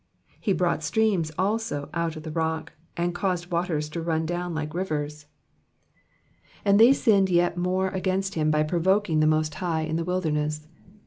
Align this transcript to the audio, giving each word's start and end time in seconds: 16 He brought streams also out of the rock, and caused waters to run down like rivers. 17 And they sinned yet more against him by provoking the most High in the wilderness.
16 0.29 0.35
He 0.41 0.53
brought 0.53 0.81
streams 0.83 1.31
also 1.37 1.87
out 1.93 2.15
of 2.15 2.23
the 2.23 2.31
rock, 2.31 2.73
and 2.97 3.13
caused 3.13 3.51
waters 3.51 3.87
to 3.89 4.01
run 4.01 4.25
down 4.25 4.55
like 4.55 4.73
rivers. 4.73 5.27
17 6.63 6.63
And 6.65 6.79
they 6.79 6.91
sinned 6.91 7.29
yet 7.29 7.55
more 7.55 7.89
against 7.89 8.33
him 8.33 8.49
by 8.49 8.63
provoking 8.63 9.19
the 9.19 9.27
most 9.27 9.53
High 9.53 9.81
in 9.81 9.97
the 9.97 10.03
wilderness. 10.03 10.65